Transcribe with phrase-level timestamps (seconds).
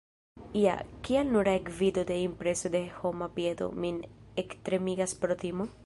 [0.59, 0.77] Ja,
[1.07, 4.01] kial nura ekvido de impreso de homa piedo min
[4.45, 5.75] ektremigas pro timo?